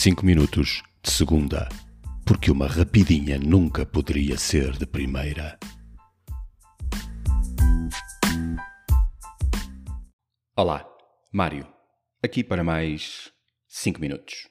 5 0.00 0.24
minutos 0.24 0.84
de 1.02 1.10
segunda, 1.10 1.68
porque 2.24 2.52
uma 2.52 2.68
rapidinha 2.68 3.36
nunca 3.36 3.84
poderia 3.84 4.38
ser 4.38 4.78
de 4.78 4.86
primeira. 4.86 5.58
Olá, 10.54 10.88
Mário, 11.32 11.66
aqui 12.22 12.44
para 12.44 12.62
mais 12.62 13.32
5 13.66 14.00
minutos. 14.00 14.48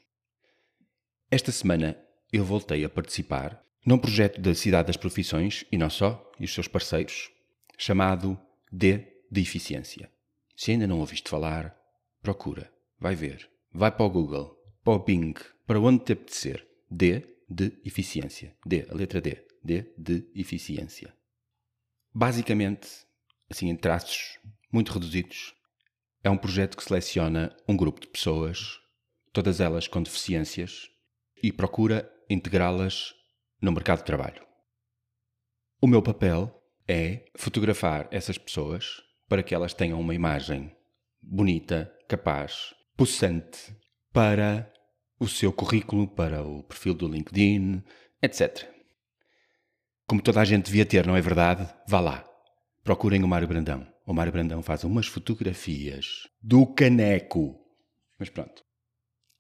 Esta 1.31 1.53
semana 1.53 1.97
eu 2.29 2.43
voltei 2.43 2.83
a 2.83 2.89
participar 2.89 3.63
num 3.85 3.97
projeto 3.97 4.41
da 4.41 4.53
Cidade 4.53 4.87
das 4.87 4.97
Profissões, 4.97 5.63
e 5.71 5.77
não 5.77 5.89
só, 5.89 6.29
e 6.37 6.43
os 6.43 6.53
seus 6.53 6.67
parceiros, 6.67 7.31
chamado 7.77 8.37
D 8.69 9.23
de 9.31 9.39
Eficiência. 9.39 10.11
Se 10.57 10.71
ainda 10.71 10.85
não 10.85 10.99
ouviste 10.99 11.29
falar, 11.29 11.73
procura, 12.21 12.69
vai 12.99 13.15
ver, 13.15 13.49
vai 13.71 13.89
para 13.89 14.05
o 14.05 14.09
Google, 14.09 14.56
para 14.87 14.95
o 14.95 14.99
Bing, 14.99 15.33
para 15.65 15.81
onde 15.81 16.05
te 16.05 16.13
apetecer. 16.13 16.65
D 16.89 17.21
de 17.49 17.77
eficiência. 17.83 18.55
D, 18.65 18.87
a 18.89 18.95
letra 18.95 19.19
D. 19.19 19.45
D 19.61 19.93
de 19.97 20.31
eficiência. 20.33 21.13
Basicamente, 22.13 22.87
assim 23.49 23.67
em 23.67 23.75
traços 23.75 24.39
muito 24.71 24.93
reduzidos, 24.93 25.53
é 26.23 26.29
um 26.29 26.37
projeto 26.37 26.77
que 26.77 26.85
seleciona 26.85 27.53
um 27.67 27.75
grupo 27.75 27.99
de 27.99 28.07
pessoas, 28.07 28.79
todas 29.33 29.59
elas 29.59 29.89
com 29.89 30.01
deficiências, 30.01 30.89
e 31.43 31.51
procura 31.51 32.09
integrá-las 32.29 33.13
no 33.61 33.73
mercado 33.73 33.99
de 33.99 34.05
trabalho. 34.05 34.41
O 35.81 35.87
meu 35.87 36.01
papel 36.01 36.63
é 36.87 37.25
fotografar 37.35 38.07
essas 38.09 38.37
pessoas 38.37 39.03
para 39.27 39.43
que 39.43 39.53
elas 39.53 39.73
tenham 39.73 39.99
uma 39.99 40.15
imagem 40.15 40.73
bonita, 41.21 41.93
capaz, 42.07 42.73
possante 42.95 43.75
para 44.13 44.71
o 45.19 45.27
seu 45.27 45.51
currículo 45.51 46.07
para 46.07 46.43
o 46.43 46.63
perfil 46.63 46.93
do 46.93 47.07
LinkedIn, 47.07 47.83
etc. 48.21 48.67
Como 50.07 50.21
toda 50.21 50.41
a 50.41 50.45
gente 50.45 50.65
devia 50.65 50.85
ter, 50.85 51.05
não 51.05 51.15
é 51.15 51.21
verdade? 51.21 51.67
Vá 51.87 51.99
lá. 51.99 52.25
Procurem 52.83 53.23
o 53.23 53.27
Mário 53.27 53.47
Brandão. 53.47 53.85
O 54.05 54.13
Mário 54.13 54.31
Brandão 54.31 54.61
faz 54.61 54.83
umas 54.83 55.07
fotografias 55.07 56.27
do 56.41 56.65
caneco. 56.65 57.59
Mas 58.17 58.29
pronto. 58.29 58.63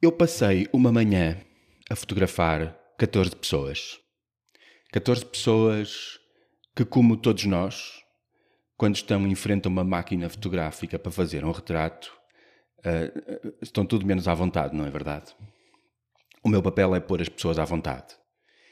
Eu 0.01 0.11
passei 0.11 0.67
uma 0.73 0.91
manhã 0.91 1.37
a 1.89 1.95
fotografar 1.95 2.77
14 2.97 3.35
pessoas. 3.35 3.99
14 4.91 5.25
pessoas 5.25 6.19
que, 6.75 6.83
como 6.83 7.17
todos 7.17 7.45
nós, 7.45 8.03
quando 8.75 8.95
estão 8.95 9.25
em 9.25 9.35
frente 9.35 9.67
a 9.67 9.69
uma 9.69 9.83
máquina 9.83 10.29
fotográfica 10.29 10.99
para 10.99 11.11
fazer 11.11 11.45
um 11.45 11.51
retrato, 11.51 12.11
uh, 12.79 13.53
estão 13.61 13.85
tudo 13.85 14.05
menos 14.05 14.27
à 14.27 14.33
vontade, 14.33 14.75
não 14.75 14.85
é 14.85 14.91
verdade? 14.91 15.33
O 16.47 16.49
meu 16.49 16.63
papel 16.63 16.95
é 16.95 16.99
pôr 17.01 17.21
as 17.21 17.27
pessoas 17.27 17.59
à 17.59 17.65
vontade. 17.65 18.15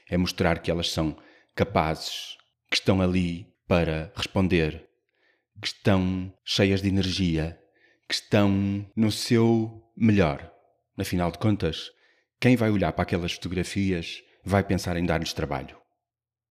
É 0.10 0.16
mostrar 0.16 0.60
que 0.60 0.72
elas 0.72 0.90
são 0.90 1.18
capazes, 1.54 2.38
que 2.70 2.78
estão 2.78 3.02
ali 3.02 3.54
para 3.68 4.14
responder, 4.16 4.88
que 5.62 5.68
estão 5.68 6.34
cheias 6.46 6.82
de 6.82 6.88
energia, 6.88 7.60
que 8.08 8.14
estão 8.14 8.90
no 8.96 9.12
seu 9.12 9.84
melhor. 9.94 10.50
Afinal 10.98 11.30
de 11.30 11.38
contas, 11.38 11.92
quem 12.40 12.56
vai 12.56 12.72
olhar 12.72 12.94
para 12.94 13.04
aquelas 13.04 13.34
fotografias 13.34 14.24
vai 14.42 14.64
pensar 14.64 14.96
em 14.96 15.06
dar-lhes 15.06 15.34
trabalho. 15.34 15.78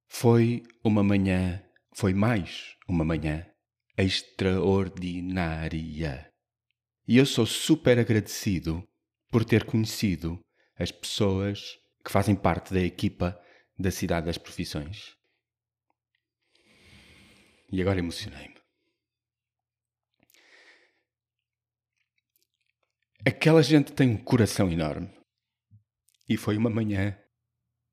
Foi 0.06 0.62
uma 0.84 1.02
manhã, 1.02 1.64
foi 1.94 2.12
mais 2.12 2.74
uma 2.86 3.02
manhã 3.02 3.46
extraordinária. 3.96 6.30
E 7.08 7.16
eu 7.16 7.24
sou 7.24 7.46
super 7.46 7.98
agradecido 7.98 8.84
por 9.30 9.42
ter 9.42 9.64
conhecido 9.64 10.38
as 10.76 10.90
pessoas 10.90 11.78
que 12.04 12.10
fazem 12.10 12.34
parte 12.34 12.72
da 12.72 12.80
equipa 12.80 13.40
da 13.78 13.90
Cidade 13.90 14.26
das 14.26 14.38
Profissões. 14.38 15.16
E 17.70 17.80
agora 17.80 17.98
emocionei-me. 17.98 18.54
Aquela 23.26 23.62
gente 23.62 23.92
tem 23.92 24.10
um 24.10 24.22
coração 24.22 24.70
enorme. 24.70 25.10
E 26.28 26.36
foi 26.36 26.56
uma 26.56 26.70
manhã 26.70 27.18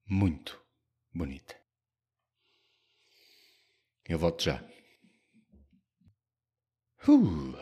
muito 0.06 0.62
bonita. 1.14 1.60
Eu 4.06 4.20
volto 4.20 4.44
já. 4.44 4.62
Uh. 7.08 7.56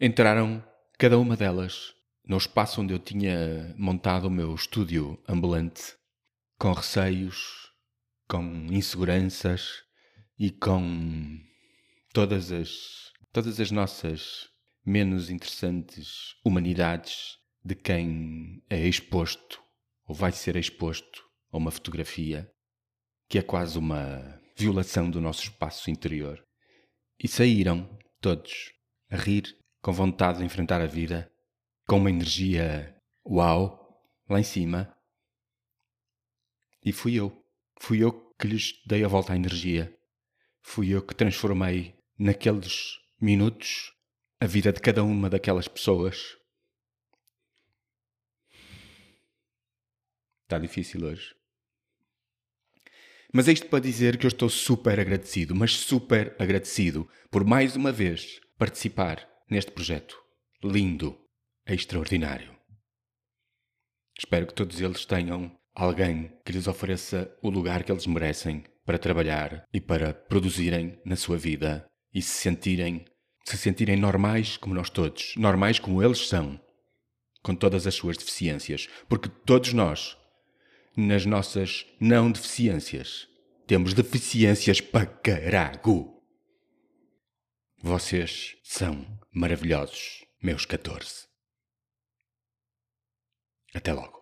Entraram 0.00 0.64
cada 0.98 1.18
uma 1.18 1.36
delas 1.36 1.94
no 2.28 2.36
espaço 2.36 2.82
onde 2.82 2.92
eu 2.92 2.98
tinha 2.98 3.74
montado 3.78 4.26
o 4.26 4.30
meu 4.30 4.54
estúdio 4.54 5.18
ambulante, 5.26 5.96
com 6.58 6.72
receios, 6.72 7.72
com 8.28 8.66
inseguranças 8.70 9.82
e 10.38 10.50
com 10.50 11.40
todas 12.12 12.52
as, 12.52 13.12
todas 13.32 13.58
as 13.58 13.70
nossas 13.70 14.50
menos 14.84 15.30
interessantes 15.30 16.34
humanidades 16.44 17.38
de 17.64 17.74
quem 17.74 18.62
é 18.68 18.86
exposto 18.86 19.62
ou 20.06 20.14
vai 20.14 20.30
ser 20.30 20.56
exposto 20.56 21.24
a 21.50 21.56
uma 21.56 21.70
fotografia 21.70 22.50
que 23.26 23.38
é 23.38 23.42
quase 23.42 23.78
uma 23.78 24.38
violação 24.54 25.10
do 25.10 25.20
nosso 25.20 25.44
espaço 25.44 25.90
interior. 25.90 26.42
E 27.22 27.28
saíram 27.28 27.98
todos 28.20 28.72
a 29.10 29.16
rir, 29.16 29.56
com 29.82 29.92
vontade 29.92 30.38
de 30.38 30.44
enfrentar 30.44 30.80
a 30.80 30.86
vida 30.86 31.30
com 31.88 31.96
uma 31.96 32.10
energia 32.10 32.94
uau 33.26 33.98
lá 34.28 34.38
em 34.38 34.44
cima. 34.44 34.94
E 36.84 36.92
fui 36.92 37.14
eu. 37.14 37.44
Fui 37.80 38.04
eu 38.04 38.12
que 38.38 38.46
lhes 38.46 38.74
dei 38.86 39.02
a 39.02 39.08
volta 39.08 39.32
à 39.32 39.36
energia. 39.36 39.98
Fui 40.60 40.90
eu 40.90 41.00
que 41.00 41.14
transformei 41.14 41.98
naqueles 42.18 42.98
minutos 43.18 43.94
a 44.38 44.46
vida 44.46 44.70
de 44.70 44.80
cada 44.80 45.02
uma 45.02 45.30
daquelas 45.30 45.66
pessoas. 45.66 46.36
Está 50.42 50.58
difícil 50.58 51.06
hoje. 51.06 51.34
Mas 53.32 53.48
é 53.48 53.52
isto 53.52 53.66
para 53.66 53.80
dizer 53.80 54.18
que 54.18 54.26
eu 54.26 54.28
estou 54.28 54.50
super 54.50 55.00
agradecido, 55.00 55.54
mas 55.54 55.72
super 55.72 56.36
agradecido 56.38 57.08
por 57.30 57.44
mais 57.44 57.76
uma 57.76 57.92
vez 57.92 58.40
participar 58.58 59.26
neste 59.50 59.70
projeto 59.70 60.22
lindo 60.62 61.27
extraordinário. 61.68 62.56
Espero 64.18 64.46
que 64.46 64.54
todos 64.54 64.80
eles 64.80 65.04
tenham 65.04 65.56
alguém 65.74 66.32
que 66.44 66.52
lhes 66.52 66.66
ofereça 66.66 67.32
o 67.42 67.50
lugar 67.50 67.84
que 67.84 67.92
eles 67.92 68.06
merecem 68.06 68.64
para 68.84 68.98
trabalhar 68.98 69.64
e 69.72 69.80
para 69.80 70.12
produzirem 70.12 71.00
na 71.04 71.14
sua 71.14 71.36
vida 71.36 71.86
e 72.12 72.20
se 72.20 72.42
sentirem 72.42 73.04
se 73.48 73.56
sentirem 73.56 73.96
normais 73.96 74.58
como 74.58 74.74
nós 74.74 74.90
todos, 74.90 75.34
normais 75.36 75.78
como 75.78 76.02
eles 76.02 76.28
são, 76.28 76.60
com 77.42 77.54
todas 77.54 77.86
as 77.86 77.94
suas 77.94 78.18
deficiências, 78.18 78.88
porque 79.08 79.30
todos 79.46 79.72
nós, 79.72 80.18
nas 80.94 81.24
nossas 81.24 81.86
não 81.98 82.30
deficiências, 82.30 83.26
temos 83.66 83.94
deficiências 83.94 84.82
para 84.82 85.06
carago. 85.06 86.22
Vocês 87.82 88.56
são 88.62 89.06
maravilhosos, 89.32 90.24
meus 90.42 90.66
14. 90.66 91.27
Até 93.74 93.92
logo. 93.92 94.18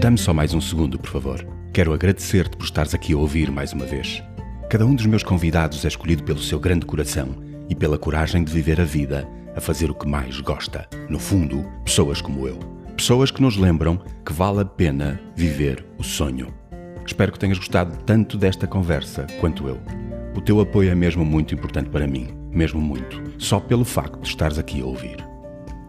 Dá-me 0.00 0.18
só 0.18 0.34
mais 0.34 0.52
um 0.52 0.60
segundo, 0.60 0.98
por 0.98 1.10
favor. 1.10 1.46
Quero 1.72 1.92
agradecer-te 1.92 2.56
por 2.56 2.64
estares 2.64 2.94
aqui 2.94 3.12
a 3.12 3.16
ouvir 3.16 3.50
mais 3.50 3.72
uma 3.72 3.84
vez. 3.84 4.22
Cada 4.70 4.84
um 4.84 4.94
dos 4.94 5.06
meus 5.06 5.22
convidados 5.22 5.84
é 5.84 5.88
escolhido 5.88 6.22
pelo 6.22 6.38
seu 6.38 6.60
grande 6.60 6.86
coração 6.86 7.42
e 7.68 7.74
pela 7.74 7.98
coragem 7.98 8.44
de 8.44 8.52
viver 8.52 8.80
a 8.80 8.84
vida 8.84 9.28
a 9.56 9.60
fazer 9.60 9.90
o 9.90 9.94
que 9.94 10.06
mais 10.06 10.40
gosta. 10.40 10.88
No 11.08 11.18
fundo, 11.18 11.64
pessoas 11.84 12.20
como 12.20 12.46
eu. 12.46 12.58
Pessoas 12.96 13.30
que 13.30 13.42
nos 13.42 13.56
lembram 13.56 14.00
que 14.24 14.32
vale 14.32 14.60
a 14.60 14.64
pena 14.64 15.20
viver 15.34 15.84
o 15.98 16.02
sonho. 16.04 16.52
Espero 17.06 17.32
que 17.32 17.38
tenhas 17.38 17.58
gostado 17.58 17.96
tanto 18.04 18.36
desta 18.36 18.66
conversa 18.66 19.26
quanto 19.40 19.66
eu. 19.66 19.80
O 20.34 20.40
teu 20.40 20.60
apoio 20.60 20.90
é 20.90 20.94
mesmo 20.94 21.24
muito 21.24 21.54
importante 21.54 21.88
para 21.88 22.06
mim, 22.06 22.28
mesmo 22.50 22.80
muito, 22.80 23.22
só 23.38 23.58
pelo 23.58 23.84
facto 23.84 24.20
de 24.20 24.28
estares 24.28 24.58
aqui 24.58 24.82
a 24.82 24.84
ouvir. 24.84 25.35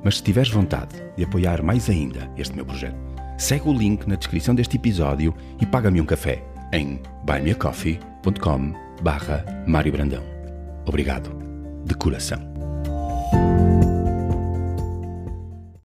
Mas 0.03 0.17
se 0.17 0.23
tiveres 0.23 0.49
vontade 0.49 0.95
de 1.15 1.23
apoiar 1.23 1.61
mais 1.61 1.89
ainda 1.89 2.29
este 2.37 2.55
meu 2.55 2.65
projeto, 2.65 2.97
segue 3.37 3.67
o 3.67 3.73
link 3.73 4.07
na 4.07 4.15
descrição 4.15 4.55
deste 4.55 4.77
episódio 4.77 5.33
e 5.59 5.65
paga-me 5.65 6.01
um 6.01 6.05
café 6.05 6.43
em 6.73 7.01
buymeacoffee.com 7.23 8.73
barra 9.01 9.45
Mário 9.67 9.91
Brandão. 9.91 10.23
Obrigado, 10.85 11.31
de 11.85 11.93
coração. 11.93 12.56